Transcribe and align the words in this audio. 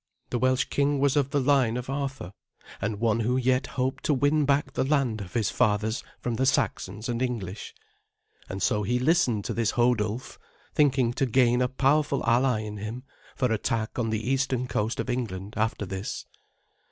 The 0.31 0.39
Welsh 0.39 0.63
king 0.63 0.97
was 0.97 1.15
of 1.15 1.29
the 1.29 1.39
line 1.39 1.77
of 1.77 1.87
Arthur, 1.87 2.33
and 2.81 2.99
one 2.99 3.19
who 3.19 3.37
yet 3.37 3.67
hoped 3.77 4.03
to 4.05 4.15
win 4.15 4.45
back 4.45 4.73
the 4.73 4.83
land 4.83 5.21
of 5.21 5.35
his 5.35 5.51
fathers 5.51 6.03
from 6.19 6.37
the 6.37 6.45
Saxons 6.47 7.07
and 7.07 7.21
English; 7.21 7.75
and 8.49 8.63
so 8.63 8.81
he 8.81 8.97
listened 8.97 9.45
to 9.45 9.53
this 9.53 9.73
Hodulf, 9.73 10.39
thinking 10.73 11.13
to 11.13 11.27
gain 11.27 11.61
a 11.61 11.67
powerful 11.67 12.25
ally 12.25 12.61
in 12.61 12.77
him 12.77 13.03
for 13.35 13.51
attack 13.53 13.99
on 13.99 14.09
the 14.09 14.27
eastern 14.27 14.65
coast 14.67 14.99
of 14.99 15.07
England 15.07 15.53
after 15.55 15.85
this. 15.85 16.25